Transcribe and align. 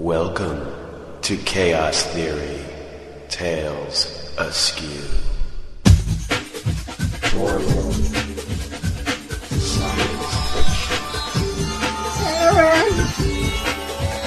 Welcome 0.00 0.74
to 1.22 1.36
Chaos 1.36 2.02
Theory 2.06 2.58
Tales 3.28 4.28
Askew. 4.36 4.88
Science 9.60 10.34
fiction, 10.50 10.98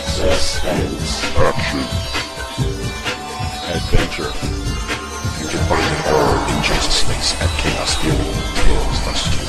suspense, 0.08 1.36
action, 1.36 1.84
adventure. 3.68 4.32
You 5.42 5.48
can 5.50 5.62
find 5.68 5.84
it 5.84 6.08
all 6.08 6.56
in 6.56 6.64
just 6.64 6.92
space 6.92 7.36
at 7.42 7.50
Chaos 7.60 7.98
Theory 7.98 8.32
Tales 8.64 9.00
Askew. 9.08 9.47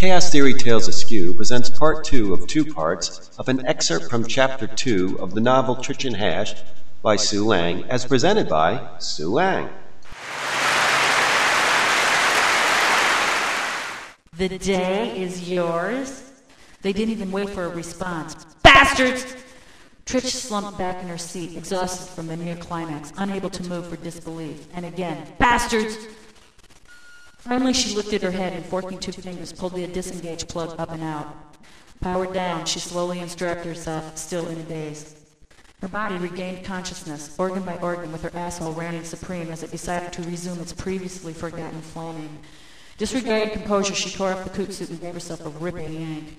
Chaos 0.00 0.30
Theory 0.30 0.54
Tales 0.54 0.88
Askew 0.88 1.34
presents 1.34 1.68
part 1.68 2.06
two 2.06 2.32
of 2.32 2.46
two 2.46 2.64
parts 2.64 3.30
of 3.38 3.50
an 3.50 3.66
excerpt 3.66 4.08
from 4.08 4.24
chapter 4.24 4.66
two 4.66 5.18
of 5.20 5.34
the 5.34 5.42
novel 5.42 5.76
Tritcheon 5.76 6.14
Hash 6.14 6.54
by 7.02 7.16
Sue 7.16 7.46
Lange, 7.46 7.84
as 7.84 8.06
presented 8.06 8.48
by 8.48 8.80
Sue 8.98 9.28
Lange. 9.28 9.68
The 14.38 14.48
day 14.56 15.20
is 15.20 15.50
yours. 15.50 16.32
They 16.80 16.94
didn't 16.94 17.12
even 17.12 17.30
wait 17.30 17.50
for 17.50 17.64
a 17.64 17.68
response. 17.68 18.46
Bastards! 18.62 19.36
Tritch 20.06 20.30
slumped 20.30 20.78
back 20.78 21.02
in 21.02 21.10
her 21.10 21.18
seat, 21.18 21.58
exhausted 21.58 22.10
from 22.14 22.26
the 22.26 22.38
near 22.38 22.56
climax, 22.56 23.12
unable 23.18 23.50
to 23.50 23.62
move 23.64 23.86
for 23.86 23.96
disbelief. 23.96 24.66
And 24.72 24.86
again, 24.86 25.26
bastards! 25.38 25.98
Finally, 27.40 27.72
she 27.72 27.96
lifted 27.96 28.22
her 28.22 28.30
head 28.30 28.52
and, 28.52 28.64
forking 28.64 28.98
two 28.98 29.12
fingers, 29.12 29.52
pulled 29.52 29.74
the 29.74 29.86
disengaged 29.86 30.48
plug 30.48 30.78
up 30.78 30.92
and 30.92 31.02
out. 31.02 31.34
Powered 32.00 32.34
down, 32.34 32.66
she 32.66 32.78
slowly 32.78 33.18
instructed 33.18 33.66
herself, 33.66 34.16
still 34.16 34.48
in 34.48 34.58
a 34.58 34.62
daze. 34.62 35.14
Her 35.80 35.88
body 35.88 36.16
regained 36.16 36.64
consciousness, 36.64 37.34
organ 37.38 37.62
by 37.62 37.76
organ, 37.78 38.12
with 38.12 38.22
her 38.22 38.38
asshole 38.38 38.72
reigning 38.72 39.04
supreme 39.04 39.50
as 39.50 39.62
it 39.62 39.70
decided 39.70 40.12
to 40.12 40.22
resume 40.22 40.60
its 40.60 40.74
previously 40.74 41.32
forgotten 41.32 41.80
flaming. 41.80 42.38
Disregarding 42.98 43.50
composure, 43.50 43.94
she 43.94 44.10
tore 44.10 44.32
off 44.32 44.44
the 44.44 44.50
coot 44.50 44.74
suit 44.74 44.90
and 44.90 45.00
gave 45.00 45.14
herself 45.14 45.44
a 45.44 45.48
ripping 45.48 45.94
yank. 45.94 46.36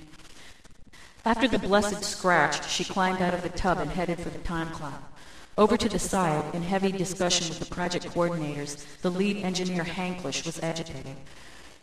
After 1.25 1.47
the 1.47 1.57
blessed 1.57 2.03
scratch, 2.03 2.69
she 2.69 2.83
climbed 2.83 3.21
out 3.21 3.33
of 3.33 3.41
the 3.41 3.49
tub 3.49 3.79
and 3.79 3.89
headed 3.89 4.19
for 4.19 4.29
the 4.29 4.37
time 4.39 4.69
clock. 4.69 5.10
Over 5.57 5.75
to 5.75 5.89
the 5.89 5.99
side, 5.99 6.55
in 6.55 6.61
heavy 6.61 6.91
discussion 6.91 7.49
with 7.49 7.59
the 7.59 7.65
project 7.65 8.07
coordinators, 8.07 8.85
the 9.01 9.11
lead 9.11 9.43
engineer 9.43 9.83
Hanklish 9.83 10.45
was 10.45 10.63
agitating. 10.63 11.17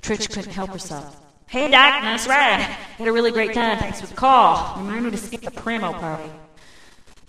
Tritch 0.01 0.31
couldn't 0.31 0.53
help 0.53 0.71
herself. 0.71 1.21
Hey, 1.49 1.71
Doc, 1.71 2.03
nice 2.03 2.27
ride. 2.27 2.61
Had 2.61 3.09
a 3.09 3.13
really 3.13 3.31
great 3.31 3.53
time. 3.53 3.79
Thanks 3.79 4.01
for 4.01 4.07
the 4.07 4.15
call. 4.15 4.79
Remind 4.79 5.05
me 5.05 5.11
to 5.11 5.17
skip 5.17 5.43
the 5.43 5.51
Primo 5.51 5.93
party. 5.93 6.31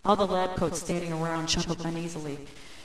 All 0.05 0.15
the 0.15 0.25
lab 0.25 0.55
coats 0.55 0.79
standing 0.79 1.11
around 1.11 1.47
chuckled 1.47 1.85
uneasily. 1.85 2.39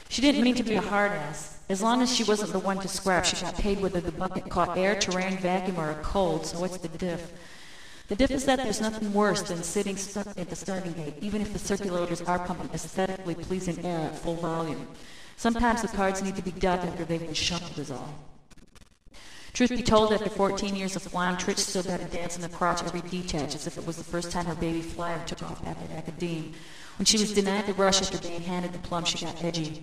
She 0.08 0.20
didn't 0.20 0.42
mean 0.42 0.56
to 0.56 0.64
be 0.64 0.74
a 0.74 0.80
hard 0.80 1.12
ass. 1.12 1.58
As 1.68 1.80
long 1.80 2.02
as 2.02 2.14
she 2.14 2.24
wasn't 2.24 2.52
the 2.52 2.58
one 2.58 2.78
to 2.80 2.88
scrap, 2.88 3.24
she 3.24 3.36
got 3.40 3.56
paid 3.56 3.80
whether 3.80 4.00
the 4.00 4.12
bucket 4.12 4.50
caught 4.50 4.76
air, 4.76 4.98
terrain, 4.98 5.38
vacuum, 5.38 5.78
or 5.78 5.90
a 5.90 5.94
cold, 6.02 6.44
so 6.44 6.58
what's 6.58 6.76
the 6.78 6.88
diff? 6.88 7.32
The 8.08 8.16
diff 8.16 8.30
is 8.30 8.44
that 8.44 8.58
there's 8.58 8.82
nothing 8.82 9.14
worse 9.14 9.42
than 9.42 9.62
sitting 9.62 9.96
stuck 9.96 10.26
at 10.38 10.50
the 10.50 10.56
starting 10.56 10.92
gate, 10.92 11.14
even 11.22 11.40
if 11.40 11.54
the 11.54 11.58
circulators 11.58 12.26
are 12.28 12.38
pumping 12.38 12.68
aesthetically 12.74 13.34
pleasing 13.34 13.82
air 13.84 14.00
at 14.00 14.18
full 14.18 14.34
volume. 14.34 14.86
Sometimes 15.36 15.80
the 15.80 15.88
cards 15.88 16.22
need 16.22 16.36
to 16.36 16.42
be 16.42 16.50
dealt 16.50 16.82
after 16.82 17.04
they've 17.04 17.20
been 17.20 17.32
shuffled 17.32 17.78
is 17.78 17.90
all. 17.90 18.14
Truth 19.54 19.70
be 19.70 19.82
told, 19.82 20.12
after 20.12 20.28
14 20.28 20.74
years 20.74 20.96
of 20.96 21.02
flying, 21.02 21.36
Tritch 21.36 21.58
still 21.58 21.84
got 21.84 22.00
a 22.00 22.04
dance 22.06 22.36
in 22.36 22.42
the 22.42 22.48
crotch 22.48 22.82
every 22.82 23.00
detach 23.08 23.54
as 23.54 23.66
if 23.66 23.78
it 23.78 23.86
was 23.86 23.96
the 23.96 24.04
first 24.04 24.32
time 24.32 24.46
her 24.46 24.54
baby 24.56 24.82
flyer 24.82 25.22
took 25.26 25.42
off 25.42 25.64
after 25.66 25.94
Academe. 25.94 26.52
When 26.98 27.06
she 27.06 27.18
was 27.18 27.32
denied 27.32 27.66
the 27.66 27.74
rush 27.74 28.02
after 28.02 28.18
being 28.18 28.42
handed 28.42 28.72
the 28.72 28.78
plum, 28.80 29.04
she 29.04 29.24
got 29.24 29.42
edgy. 29.42 29.82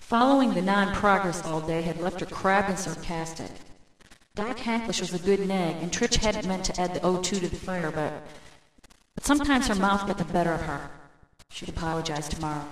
Following 0.00 0.54
the 0.54 0.62
non-progress 0.62 1.44
all 1.46 1.62
day 1.62 1.82
had 1.82 2.00
left 2.00 2.20
her 2.20 2.26
crabbed 2.26 2.68
and 2.68 2.78
sarcastic. 2.78 3.50
Doc 4.36 4.58
Hanklish 4.58 5.00
was 5.00 5.14
a 5.14 5.18
good 5.18 5.48
nag, 5.48 5.76
and 5.76 5.90
Tritch 5.90 6.16
hadn't 6.16 6.46
meant 6.46 6.66
to 6.66 6.78
add 6.78 6.92
the 6.92 7.00
O2 7.00 7.22
to 7.22 7.48
the 7.48 7.56
fire, 7.56 7.90
but, 7.90 8.12
but 9.14 9.24
sometimes 9.24 9.66
her 9.66 9.74
mouth 9.74 10.06
got 10.06 10.18
the 10.18 10.26
better 10.26 10.52
of 10.52 10.60
her. 10.60 10.90
She'd 11.48 11.70
apologize 11.70 12.28
tomorrow. 12.28 12.66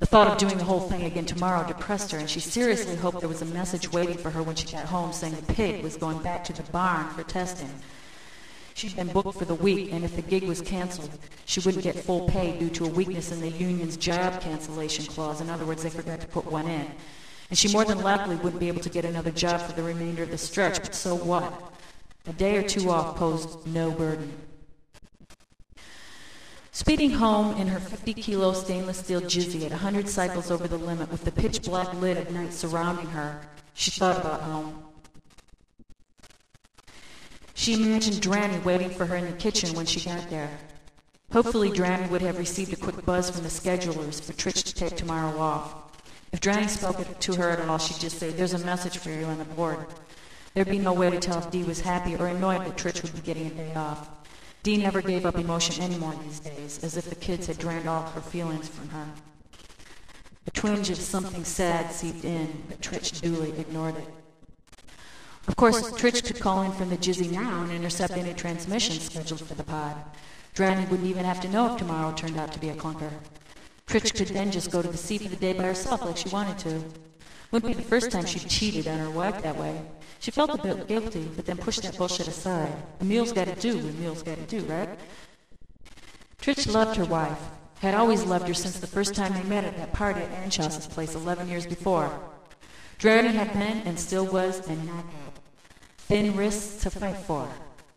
The 0.00 0.06
thought 0.06 0.26
of 0.26 0.38
doing 0.38 0.58
the 0.58 0.64
whole 0.64 0.80
thing 0.80 1.04
again 1.04 1.24
tomorrow 1.24 1.64
depressed 1.68 2.10
her, 2.10 2.18
and 2.18 2.28
she 2.28 2.40
seriously 2.40 2.96
hoped 2.96 3.20
there 3.20 3.28
was 3.28 3.42
a 3.42 3.46
message 3.46 3.92
waiting 3.92 4.16
for 4.16 4.30
her 4.30 4.42
when 4.42 4.56
she 4.56 4.66
got 4.66 4.86
home 4.86 5.12
saying 5.12 5.36
the 5.36 5.52
pig 5.52 5.84
was 5.84 5.96
going 5.96 6.18
back 6.18 6.42
to 6.44 6.52
the 6.52 6.64
barn 6.72 7.08
for 7.10 7.22
testing. 7.22 7.70
She'd 8.74 8.96
been 8.96 9.06
booked 9.06 9.38
for 9.38 9.44
the 9.44 9.54
week, 9.54 9.92
and 9.92 10.02
if 10.04 10.16
the 10.16 10.22
gig 10.22 10.42
was 10.42 10.60
canceled, 10.60 11.16
she 11.44 11.60
wouldn't 11.60 11.84
get 11.84 11.94
full 11.94 12.28
pay 12.28 12.58
due 12.58 12.70
to 12.70 12.86
a 12.86 12.88
weakness 12.88 13.30
in 13.30 13.40
the 13.40 13.50
union's 13.50 13.96
job 13.96 14.40
cancellation 14.40 15.04
clause. 15.04 15.40
In 15.40 15.48
other 15.48 15.64
words, 15.64 15.84
they 15.84 15.90
forgot 15.90 16.20
to 16.22 16.26
put 16.26 16.50
one 16.50 16.66
in. 16.66 16.90
And 17.50 17.58
she 17.58 17.68
more 17.72 17.84
than 17.84 18.00
likely 18.02 18.36
wouldn't 18.36 18.60
be 18.60 18.68
able 18.68 18.80
to 18.80 18.88
get 18.88 19.04
another 19.04 19.32
job 19.32 19.60
for 19.60 19.72
the 19.72 19.82
remainder 19.82 20.22
of 20.22 20.30
the 20.30 20.38
stretch, 20.38 20.80
but 20.80 20.94
so 20.94 21.16
what? 21.16 21.72
A 22.26 22.32
day 22.32 22.56
or 22.56 22.62
two 22.62 22.90
off 22.90 23.16
posed 23.16 23.66
no 23.66 23.90
burden. 23.90 24.32
Speeding 26.70 27.10
home 27.10 27.56
in 27.60 27.66
her 27.66 27.80
50 27.80 28.14
kilo 28.14 28.52
stainless 28.52 28.98
steel 28.98 29.20
jizzy 29.20 29.64
at 29.64 29.72
100 29.72 30.08
cycles 30.08 30.50
over 30.50 30.68
the 30.68 30.78
limit 30.78 31.10
with 31.10 31.24
the 31.24 31.32
pitch 31.32 31.62
black 31.64 31.92
lid 31.94 32.16
of 32.16 32.30
night 32.30 32.52
surrounding 32.52 33.06
her, 33.06 33.42
she 33.74 33.90
thought 33.90 34.20
about 34.20 34.42
home. 34.42 34.84
She 37.54 37.74
imagined 37.74 38.22
Dranny 38.22 38.58
waiting 38.60 38.90
for 38.90 39.04
her 39.06 39.16
in 39.16 39.26
the 39.26 39.36
kitchen 39.36 39.74
when 39.74 39.86
she 39.86 40.00
got 40.00 40.30
there. 40.30 40.56
Hopefully, 41.32 41.70
Dranny 41.70 42.08
would 42.08 42.22
have 42.22 42.38
received 42.38 42.72
a 42.72 42.76
quick 42.76 43.04
buzz 43.04 43.28
from 43.30 43.42
the 43.42 43.50
schedulers 43.50 44.22
for 44.22 44.32
Tritch 44.32 44.62
to 44.64 44.74
take 44.74 44.96
tomorrow 44.96 45.38
off. 45.38 45.89
If 46.32 46.40
Dranny 46.40 46.68
spoke 46.68 47.18
to 47.18 47.34
her 47.34 47.50
at 47.50 47.68
all, 47.68 47.78
she'd 47.78 48.00
just 48.00 48.18
say, 48.18 48.30
There's 48.30 48.54
a 48.54 48.64
message 48.64 48.98
for 48.98 49.10
you 49.10 49.24
on 49.24 49.38
the 49.38 49.44
board. 49.44 49.86
There'd 50.54 50.68
be 50.68 50.78
no 50.78 50.92
way 50.92 51.10
to 51.10 51.18
tell 51.18 51.38
if 51.38 51.50
Dee 51.50 51.64
was 51.64 51.80
happy 51.80 52.16
or 52.16 52.26
annoyed 52.26 52.64
that 52.66 52.76
Tritch 52.76 53.02
would 53.02 53.14
be 53.14 53.20
getting 53.20 53.46
a 53.46 53.50
day 53.50 53.74
off. 53.74 54.08
Dee 54.62 54.76
never 54.76 55.00
gave 55.00 55.24
up 55.24 55.36
emotion 55.36 55.82
anymore 55.82 56.14
these 56.24 56.40
days, 56.40 56.82
as 56.84 56.96
if 56.96 57.08
the 57.08 57.14
kids 57.14 57.46
had 57.46 57.58
drained 57.58 57.88
all 57.88 58.02
her 58.02 58.20
feelings 58.20 58.68
from 58.68 58.88
her. 58.90 59.06
A 60.46 60.50
twinge 60.50 60.90
of 60.90 60.98
something 60.98 61.44
sad 61.44 61.92
seeped 61.92 62.24
in, 62.24 62.62
but 62.68 62.80
Tritch 62.80 63.20
duly 63.20 63.52
ignored 63.58 63.96
it. 63.96 64.08
Of 65.48 65.56
course, 65.56 65.90
Tritch 65.92 66.24
could 66.24 66.40
call 66.40 66.62
in 66.62 66.72
from 66.72 66.90
the 66.90 66.96
Jizzy 66.96 67.30
now 67.30 67.62
and 67.62 67.72
intercept 67.72 68.12
any 68.12 68.34
transmissions 68.34 69.04
scheduled 69.04 69.40
for 69.40 69.54
the 69.54 69.64
pod. 69.64 69.96
Dranny 70.54 70.84
wouldn't 70.86 71.08
even 71.08 71.24
have 71.24 71.40
to 71.40 71.48
know 71.48 71.72
if 71.72 71.78
tomorrow 71.78 72.12
turned 72.12 72.38
out 72.38 72.52
to 72.52 72.58
be 72.58 72.68
a 72.68 72.74
clunker. 72.74 73.10
Tritch 73.90 74.14
could 74.14 74.28
then 74.28 74.52
just 74.52 74.70
go 74.70 74.82
to 74.82 74.86
the 74.86 74.96
sea 74.96 75.18
for 75.18 75.28
the 75.28 75.34
day 75.34 75.52
by 75.52 75.64
herself 75.64 76.04
like 76.04 76.16
she 76.16 76.28
wanted 76.28 76.56
to. 76.58 76.84
Wouldn't 77.50 77.76
be 77.76 77.82
the 77.82 77.88
first 77.88 78.12
time 78.12 78.24
she'd 78.24 78.48
cheated 78.48 78.86
on 78.86 79.00
her 79.00 79.10
wife 79.10 79.42
that 79.42 79.56
way. 79.56 79.82
She 80.20 80.30
felt 80.30 80.50
a 80.50 80.62
bit 80.62 80.86
guilty, 80.86 81.28
but 81.34 81.44
then 81.44 81.56
pushed 81.56 81.82
that 81.82 81.98
bullshit 81.98 82.28
aside. 82.28 82.72
A 83.00 83.04
meal's 83.04 83.32
gotta 83.32 83.56
do 83.56 83.76
what 83.76 83.86
a 83.86 83.96
meal's 83.98 84.22
gotta 84.22 84.42
do, 84.42 84.60
right? 84.60 84.88
Tritch 86.40 86.72
loved 86.72 86.98
her 86.98 87.04
wife. 87.04 87.40
Had 87.80 87.96
always 87.96 88.22
loved 88.22 88.46
her 88.46 88.54
since 88.54 88.78
the 88.78 88.86
first 88.86 89.16
time 89.16 89.34
they 89.34 89.42
met 89.42 89.64
at 89.64 89.76
that 89.76 89.92
party 89.92 90.20
at 90.20 90.44
Anschauss's 90.44 90.86
place 90.86 91.16
11 91.16 91.48
years 91.48 91.66
before. 91.66 92.16
Dranny 92.98 93.30
had 93.30 93.52
been 93.54 93.82
and 93.88 93.98
still 93.98 94.24
was 94.24 94.64
a 94.68 94.76
knockout. 94.76 95.34
Thin 95.98 96.36
wrists 96.36 96.84
to 96.84 96.90
fight 96.90 97.16
for. 97.16 97.48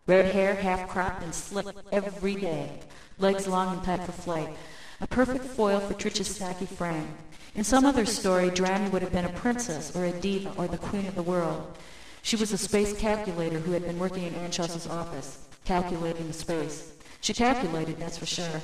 Red 0.08 0.34
hair 0.34 0.56
half 0.56 0.88
cropped 0.88 1.22
and 1.22 1.32
slicked 1.32 1.78
every 1.92 2.34
day. 2.34 2.80
Legs 3.20 3.46
long 3.46 3.76
and 3.76 3.84
tight 3.84 4.04
for 4.04 4.10
flight. 4.10 4.56
A 5.00 5.06
perfect 5.06 5.44
foil 5.44 5.80
for 5.80 5.94
Tritch's 5.94 6.34
stocky 6.34 6.66
frame. 6.66 7.14
In 7.54 7.64
some 7.64 7.84
other 7.84 8.06
story, 8.06 8.50
Dranny 8.50 8.88
would 8.90 9.02
have 9.02 9.12
been 9.12 9.24
a 9.24 9.32
princess 9.32 9.94
or 9.94 10.04
a 10.04 10.12
diva 10.12 10.52
or 10.56 10.66
the 10.68 10.78
queen 10.78 11.06
of 11.06 11.14
the 11.14 11.22
world. 11.22 11.76
She 12.22 12.36
was 12.36 12.52
a 12.52 12.58
space 12.58 12.96
calculator 12.96 13.58
who 13.58 13.72
had 13.72 13.84
been 13.84 13.98
working 13.98 14.24
in 14.24 14.34
Anschauss's 14.34 14.86
office, 14.86 15.46
calculating 15.64 16.26
the 16.26 16.32
space. 16.32 16.92
She 17.20 17.34
calculated, 17.34 17.98
that's 17.98 18.18
for 18.18 18.26
sure. 18.26 18.60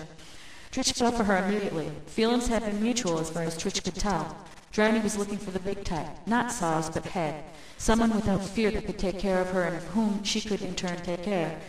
Tritch 0.71 0.93
fell 0.93 1.13
for 1.13 1.25
her 1.25 1.45
immediately. 1.45 1.91
Feelings 2.07 2.47
had 2.47 2.65
been 2.65 2.83
mutual 2.83 3.19
as 3.19 3.31
far 3.31 3.43
as 3.43 3.57
Tritch 3.57 3.83
could 3.83 3.97
tell. 3.97 4.37
Dranny 4.73 5.01
was 5.01 5.17
looking 5.17 5.39
for 5.39 5.51
the 5.51 5.59
big 5.59 5.83
type, 5.83 6.07
not 6.27 6.53
Saws, 6.53 6.91
but 6.91 7.05
head. 7.05 7.45
Someone 7.77 8.15
without 8.15 8.45
fear 8.45 8.71
that 8.71 8.87
could 8.87 8.99
take 8.99 9.19
care 9.19 9.41
of 9.41 9.51
her 9.51 9.65
and 9.65 9.77
of 9.77 9.85
whom 9.89 10.23
she 10.23 10.41
could 10.41 10.63
in 10.63 10.75
turn 10.75 10.97
take 10.99 11.25
care. 11.25 11.61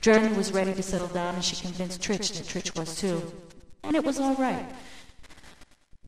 Dranny 0.00 0.36
was 0.36 0.52
ready 0.52 0.74
to 0.74 0.82
settle 0.82 1.08
down 1.08 1.36
and 1.36 1.44
she 1.44 1.56
convinced 1.56 2.02
Tritch 2.02 2.32
that 2.32 2.46
Tritch 2.46 2.76
was 2.76 3.00
too. 3.00 3.32
And 3.82 3.96
it 3.96 4.04
was 4.04 4.18
all 4.18 4.34
right. 4.34 4.66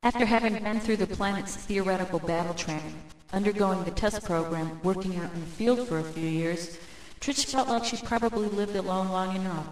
After 0.03 0.25
having 0.25 0.63
been 0.63 0.79
through 0.79 0.97
the 0.97 1.07
planet's 1.07 1.55
theoretical 1.55 2.19
battle 2.19 2.53
training, 2.53 3.01
undergoing 3.33 3.83
the 3.83 3.91
test 3.91 4.25
program, 4.25 4.79
working 4.83 5.15
out 5.17 5.33
in 5.33 5.39
the 5.39 5.45
field 5.45 5.87
for 5.87 5.99
a 5.99 6.03
few 6.03 6.27
years, 6.27 6.77
Tritch 7.19 7.45
felt 7.45 7.67
like 7.67 7.85
she'd 7.85 8.03
probably 8.03 8.47
lived 8.47 8.75
alone 8.75 9.09
long 9.09 9.35
enough. 9.35 9.67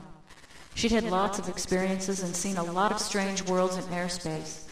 She'd 0.76 0.92
had 0.92 1.06
lots 1.06 1.40
of 1.40 1.50
experiences 1.50 2.22
and 2.22 2.36
seen 2.36 2.58
a 2.58 2.64
lot 2.64 2.92
of 2.92 3.00
strange 3.00 3.42
worlds 3.44 3.76
in 3.76 3.84
airspace. 3.86 4.66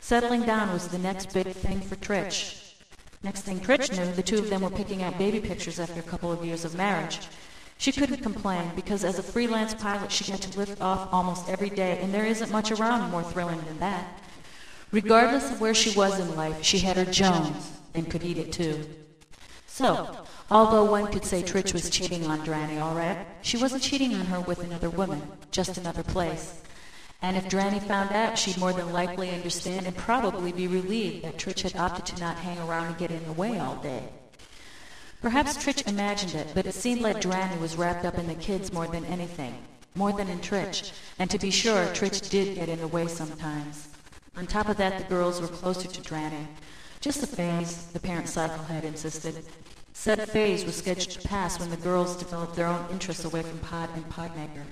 Settling 0.00 0.42
down 0.42 0.72
was 0.72 0.88
the 0.88 0.98
next 0.98 1.32
big 1.32 1.46
thing 1.46 1.80
for 1.80 1.96
Tritch. 1.96 2.74
Next 3.22 3.42
thing 3.42 3.60
Tritch 3.60 3.96
knew, 3.96 4.12
the 4.12 4.22
two 4.22 4.38
of 4.38 4.50
them 4.50 4.62
were 4.62 4.70
picking 4.70 5.02
out 5.02 5.16
baby 5.16 5.40
pictures 5.40 5.80
after 5.80 6.00
a 6.00 6.02
couple 6.02 6.30
of 6.30 6.44
years 6.44 6.64
of 6.64 6.74
marriage. 6.74 7.20
She 7.78 7.92
couldn't 7.92 8.22
complain 8.22 8.70
because 8.76 9.04
as 9.04 9.18
a 9.18 9.22
freelance 9.22 9.74
pilot, 9.74 10.10
she 10.10 10.30
got 10.30 10.40
to 10.42 10.58
lift 10.58 10.80
off 10.80 11.12
almost 11.12 11.48
every 11.48 11.70
day, 11.70 11.98
and 12.00 12.14
there 12.14 12.24
isn't 12.24 12.50
much 12.50 12.70
around 12.70 13.10
more 13.10 13.22
thrilling 13.22 13.60
than 13.62 13.78
that. 13.80 14.20
Regardless 14.90 15.50
of 15.50 15.60
where 15.60 15.74
she 15.74 15.96
was 15.96 16.20
in 16.20 16.36
life, 16.36 16.62
she 16.62 16.78
had 16.78 16.96
her 16.96 17.04
Jones 17.04 17.72
and 17.94 18.08
could 18.08 18.22
eat 18.22 18.38
it 18.38 18.52
too. 18.52 18.86
So, 19.66 20.24
although 20.52 20.84
one 20.84 21.10
could 21.10 21.24
say 21.24 21.42
Tritch 21.42 21.74
was 21.74 21.90
cheating 21.90 22.26
on 22.26 22.44
Dranny, 22.44 22.78
all 22.78 22.94
right, 22.94 23.26
she 23.42 23.56
wasn't 23.56 23.82
cheating 23.82 24.14
on 24.14 24.26
her 24.26 24.40
with 24.40 24.62
another 24.62 24.88
woman, 24.88 25.20
just 25.50 25.76
another 25.76 26.04
place. 26.04 26.62
And 27.22 27.36
if 27.36 27.48
Dranny 27.48 27.80
found 27.80 28.12
out, 28.12 28.38
she'd 28.38 28.58
more 28.58 28.72
than 28.72 28.92
likely 28.92 29.30
understand 29.30 29.86
and 29.86 29.96
probably 29.96 30.52
be 30.52 30.68
relieved 30.68 31.24
that 31.24 31.38
Tritch 31.38 31.62
had 31.62 31.74
opted 31.74 32.06
to 32.06 32.20
not 32.20 32.36
hang 32.36 32.58
around 32.58 32.86
and 32.86 32.98
get 32.98 33.10
in 33.10 33.24
the 33.24 33.32
way 33.32 33.58
all 33.58 33.76
day. 33.76 34.10
Perhaps 35.24 35.56
Tritch 35.56 35.88
imagined 35.88 36.34
it, 36.34 36.48
but 36.52 36.66
it 36.66 36.74
seemed 36.74 37.00
like 37.00 37.22
Dranny 37.22 37.56
was 37.58 37.76
wrapped 37.76 38.04
up 38.04 38.18
in 38.18 38.26
the 38.26 38.34
kids 38.34 38.74
more 38.74 38.86
than 38.86 39.06
anything, 39.06 39.54
more 39.94 40.12
than 40.12 40.28
in 40.28 40.38
Tritch. 40.40 40.92
And 41.18 41.30
to 41.30 41.38
be 41.38 41.50
sure, 41.50 41.86
Tritch 41.94 42.28
did 42.28 42.56
get 42.56 42.68
in 42.68 42.78
the 42.78 42.88
way 42.88 43.06
sometimes. 43.06 43.88
On 44.36 44.46
top 44.46 44.68
of 44.68 44.76
that, 44.76 44.98
the 44.98 45.04
girls 45.04 45.40
were 45.40 45.48
closer 45.48 45.88
to 45.88 46.02
Dranny. 46.02 46.46
Just 47.00 47.22
a 47.22 47.26
phase, 47.26 47.86
the 47.94 48.00
parent 48.00 48.28
cycle 48.28 48.64
had 48.64 48.84
insisted. 48.84 49.46
Said 49.94 50.28
phase 50.28 50.66
was 50.66 50.76
scheduled 50.76 51.18
to 51.18 51.26
pass 51.26 51.58
when 51.58 51.70
the 51.70 51.78
girls 51.78 52.16
developed 52.16 52.54
their 52.54 52.66
own 52.66 52.84
interests 52.90 53.24
away 53.24 53.40
from 53.40 53.60
Pod 53.60 53.88
and 53.94 54.06
Podmaker. 54.10 54.66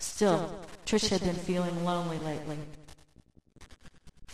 Still, 0.00 0.54
Tritch 0.84 1.08
had 1.08 1.22
been 1.22 1.34
feeling 1.34 1.82
lonely 1.82 2.18
lately. 2.18 2.58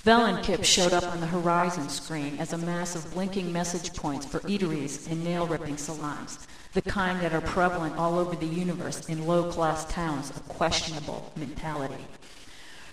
Velenkip 0.05 0.65
showed 0.65 0.95
up 0.95 1.05
on 1.05 1.21
the 1.21 1.27
horizon 1.27 1.91
screen 1.91 2.39
as 2.39 2.55
a 2.55 2.59
mass 2.59 2.95
of 2.95 3.13
blinking 3.13 3.53
message 3.53 3.93
points 3.93 4.25
for 4.25 4.41
eateries 4.41 5.11
and 5.11 5.23
nail-ripping 5.23 5.77
salons, 5.77 6.39
the 6.73 6.81
kind 6.81 7.21
that 7.21 7.35
are 7.35 7.43
prevalent 7.43 7.95
all 7.99 8.19
over 8.19 8.35
the 8.35 8.47
universe 8.47 9.07
in 9.11 9.27
low-class 9.27 9.85
towns 9.93 10.31
of 10.31 10.49
questionable 10.49 11.31
mentality. 11.37 12.07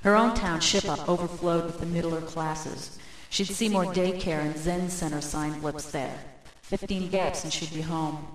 Her 0.03 0.17
own 0.17 0.35
town, 0.35 0.59
Ship-Up, 0.59 1.07
overflowed 1.07 1.65
with 1.65 1.79
the 1.79 1.85
middler 1.85 2.19
classes. 2.19 2.99
She'd 3.29 3.47
see 3.47 3.69
more 3.69 3.85
daycare 3.85 4.41
and 4.41 4.57
Zen 4.57 4.89
Center 4.89 5.21
sign 5.21 5.61
blips 5.61 5.91
there. 5.91 6.19
Fifteen 6.61 7.07
gaps 7.09 7.45
and 7.45 7.53
she'd 7.53 7.73
be 7.73 7.81
home. 7.81 8.27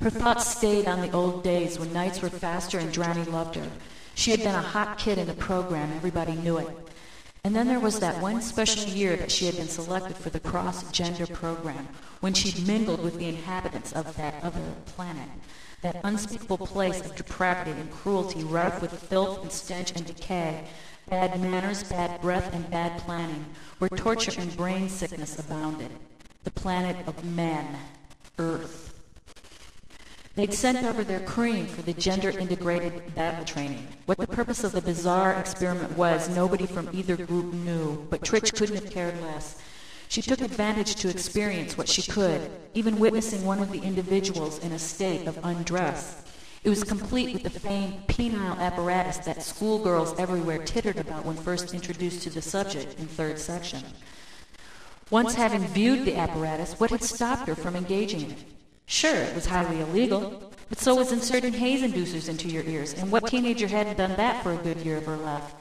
Her 0.00 0.10
thoughts 0.10 0.48
stayed 0.48 0.88
on 0.88 1.02
the 1.02 1.12
old 1.12 1.44
days 1.44 1.78
when 1.78 1.92
nights 1.92 2.20
were 2.20 2.30
faster 2.30 2.80
and 2.80 2.92
Dranny 2.92 3.24
loved 3.24 3.54
her. 3.54 3.70
She 4.16 4.32
had 4.32 4.40
been 4.40 4.56
a 4.56 4.60
hot 4.60 4.98
kid 4.98 5.18
in 5.18 5.28
the 5.28 5.34
program, 5.34 5.92
everybody 5.92 6.32
knew 6.32 6.58
it. 6.58 6.68
And 7.48 7.56
then 7.56 7.68
there 7.68 7.80
was 7.80 7.98
that 8.00 8.20
one 8.20 8.42
special 8.42 8.84
year 8.92 9.16
that 9.16 9.30
she 9.30 9.46
had 9.46 9.56
been 9.56 9.68
selected 9.68 10.18
for 10.18 10.28
the 10.28 10.38
cross-gender 10.38 11.28
program, 11.28 11.88
when 12.20 12.34
she'd 12.34 12.68
mingled 12.68 13.02
with 13.02 13.16
the 13.18 13.26
inhabitants 13.26 13.90
of 13.94 14.14
that 14.18 14.34
other 14.44 14.60
planet, 14.84 15.30
that 15.80 15.98
unspeakable 16.04 16.58
place 16.58 17.00
of 17.00 17.16
depravity 17.16 17.70
and 17.70 17.90
cruelty 17.90 18.44
rife 18.44 18.82
with 18.82 18.92
filth 18.92 19.40
and 19.40 19.50
stench 19.50 19.92
and 19.96 20.04
decay, 20.04 20.62
bad 21.08 21.40
manners, 21.40 21.84
bad 21.84 22.20
breath, 22.20 22.52
and 22.52 22.68
bad 22.68 23.00
planning, 23.00 23.46
where 23.78 23.88
torture 23.88 24.38
and 24.38 24.54
brain 24.54 24.86
sickness 24.90 25.38
abounded. 25.38 25.90
The 26.44 26.50
planet 26.50 27.08
of 27.08 27.24
men, 27.24 27.78
Earth. 28.38 28.97
They'd 30.38 30.54
sent 30.54 30.84
over 30.84 31.02
their 31.02 31.18
cream 31.18 31.66
for 31.66 31.82
the 31.82 31.92
gender 31.92 32.30
integrated 32.30 33.12
battle 33.16 33.44
training. 33.44 33.88
What 34.06 34.18
the 34.18 34.28
purpose 34.28 34.62
of 34.62 34.70
the 34.70 34.80
bizarre 34.80 35.32
experiment 35.32 35.98
was, 35.98 36.28
nobody 36.28 36.64
from 36.64 36.88
either 36.92 37.16
group 37.16 37.52
knew, 37.52 38.06
but 38.08 38.22
Tritch 38.22 38.54
couldn't 38.54 38.76
have 38.76 38.88
cared 38.88 39.20
less. 39.20 39.60
She 40.06 40.22
took 40.22 40.40
advantage 40.40 40.94
to 40.94 41.08
experience 41.08 41.76
what 41.76 41.88
she 41.88 42.08
could, 42.08 42.52
even 42.72 43.00
witnessing 43.00 43.44
one 43.44 43.58
of 43.58 43.72
the 43.72 43.80
individuals 43.80 44.60
in 44.60 44.70
a 44.70 44.78
state 44.78 45.26
of 45.26 45.40
undress. 45.42 46.22
It 46.62 46.68
was 46.68 46.84
complete 46.84 47.34
with 47.34 47.42
the 47.42 47.58
famed 47.58 48.06
penile 48.06 48.60
apparatus 48.60 49.18
that 49.26 49.42
schoolgirls 49.42 50.14
everywhere 50.20 50.58
tittered 50.58 50.98
about 50.98 51.24
when 51.24 51.34
first 51.34 51.74
introduced 51.74 52.22
to 52.22 52.30
the 52.30 52.42
subject 52.42 52.96
in 53.00 53.08
third 53.08 53.40
section. 53.40 53.82
Once 55.10 55.34
having 55.34 55.66
viewed 55.66 56.04
the 56.04 56.14
apparatus, 56.14 56.78
what 56.78 56.90
had 56.90 57.02
stopped 57.02 57.48
her 57.48 57.56
from 57.56 57.74
engaging 57.74 58.20
in 58.20 58.30
it? 58.30 58.57
Sure, 58.90 59.14
it 59.14 59.34
was 59.34 59.44
highly 59.44 59.80
illegal, 59.80 60.50
but 60.70 60.78
so 60.78 60.94
was 60.94 61.12
inserting 61.12 61.52
haze 61.52 61.82
inducers 61.82 62.26
into 62.26 62.48
your 62.48 62.64
ears, 62.64 62.94
and 62.94 63.12
what 63.12 63.26
teenager 63.26 63.68
hadn't 63.68 63.98
done 63.98 64.16
that 64.16 64.42
for 64.42 64.54
a 64.54 64.56
good 64.56 64.78
year 64.78 64.96
of 64.96 65.04
her 65.04 65.18
life? 65.18 65.54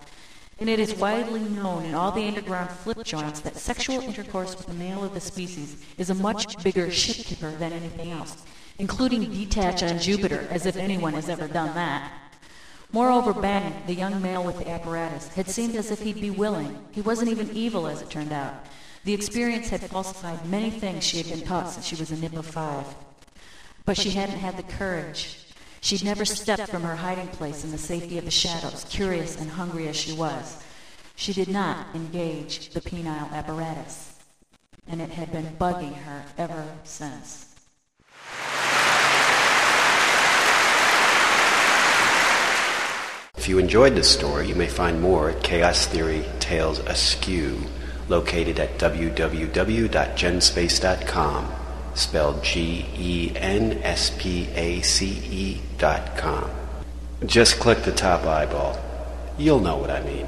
And 0.60 0.70
it 0.70 0.80
is 0.80 0.96
widely 0.96 1.42
known 1.42 1.84
in 1.84 1.94
all 1.94 2.10
the 2.10 2.26
underground 2.26 2.70
flip 2.70 3.04
joints 3.04 3.42
that 3.42 3.58
sexual 3.58 4.00
intercourse 4.00 4.58
with 4.58 4.70
a 4.70 4.74
male 4.74 5.04
of 5.04 5.14
the 5.14 5.20
species 5.20 5.84
is 5.98 6.10
a 6.10 6.16
much 6.16 6.64
bigger 6.64 6.90
shit 6.90 7.18
kipper 7.26 7.52
than 7.52 7.74
anything 7.74 8.12
else, 8.12 8.44
including 8.80 9.30
detach 9.30 9.84
on 9.84 10.00
Jupiter, 10.00 10.48
as 10.50 10.66
if 10.66 10.78
anyone 10.78 11.14
has 11.14 11.28
ever 11.28 11.50
done 11.50 11.76
that. 11.76 12.10
Moreover, 12.94 13.34
Bannon, 13.34 13.74
the 13.88 13.94
young 13.94 14.22
male 14.22 14.44
with 14.44 14.58
the 14.58 14.70
apparatus, 14.70 15.28
had 15.36 15.50
seemed 15.50 15.76
as 15.76 15.92
if 15.92 16.00
he'd 16.00 16.22
be 16.22 16.32
willing. 16.32 16.80
He 16.92 17.02
wasn't 17.02 17.30
even 17.30 17.52
evil, 17.52 17.88
as 17.88 18.02
it 18.02 18.10
turned 18.10 18.32
out. 18.32 18.66
The 19.04 19.14
experience 19.14 19.68
had 19.68 19.82
falsified 19.82 20.46
many 20.48 20.70
things 20.70 21.04
she 21.04 21.18
had 21.18 21.28
been 21.28 21.46
taught 21.46 21.70
since 21.70 21.86
she 21.86 21.96
was 21.96 22.12
a 22.12 22.16
nip 22.16 22.36
of 22.38 22.46
five. 22.46 22.86
But 23.88 23.98
she 23.98 24.12
hadn't 24.12 24.38
had 24.40 24.58
the 24.58 24.64
courage. 24.64 25.40
She'd 25.80 26.04
never 26.04 26.26
stepped 26.26 26.70
from 26.70 26.84
her 26.84 26.98
hiding 26.98 27.30
place 27.30 27.64
in 27.64 27.72
the 27.72 27.78
safety 27.78 28.18
of 28.18 28.26
the 28.26 28.32
shadows, 28.32 28.86
curious 28.90 29.40
and 29.40 29.50
hungry 29.50 29.88
as 29.88 29.96
she 29.96 30.12
was. 30.12 30.62
She 31.16 31.32
did 31.32 31.48
not 31.48 31.96
engage 31.96 32.72
the 32.72 32.82
penile 32.82 33.32
apparatus, 33.32 34.14
and 34.90 35.02
it 35.02 35.12
had 35.12 35.32
been 35.32 35.56
bugging 35.58 35.96
her 35.96 36.26
ever 36.38 36.68
since. 36.84 37.46
If 43.38 43.48
you 43.48 43.58
enjoyed 43.58 43.96
this 43.96 44.12
story, 44.12 44.50
you 44.50 44.56
may 44.56 44.68
find 44.68 45.02
more 45.02 45.30
at 45.30 45.44
Chaos 45.44 45.86
Theory 45.86 46.26
Tales 46.42 46.80
Askew, 46.80 47.62
located 48.10 48.60
at 48.60 48.78
www.genspace.com 48.78 51.57
spelled 51.98 52.44
G-E-N-S-P-A-C-E 52.44 53.32
dot 55.78 56.18
com. 56.18 56.50
Just 57.26 57.60
click 57.60 57.84
the 57.84 57.92
top 57.92 58.24
eyeball. 58.26 58.80
You'll 59.38 59.60
know 59.60 59.78
what 59.78 59.90
I 59.90 60.02
mean. 60.04 60.28